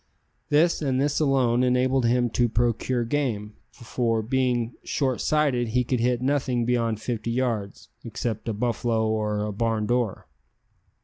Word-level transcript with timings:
This, 0.49 0.81
and 0.81 0.99
this 0.99 1.19
alone, 1.19 1.61
enabled 1.61 2.05
him 2.07 2.31
to 2.31 2.49
procure 2.49 3.03
game, 3.03 3.53
for, 3.71 4.23
being 4.23 4.73
short 4.83 5.21
sighted, 5.21 5.67
he 5.67 5.83
could 5.83 5.99
hit 5.99 6.23
nothing 6.23 6.65
beyond 6.65 6.99
fifty 6.99 7.29
yards, 7.29 7.89
except 8.03 8.49
a 8.49 8.53
buffalo 8.53 9.07
or 9.07 9.43
a 9.45 9.53
barn 9.53 9.85
door. 9.85 10.25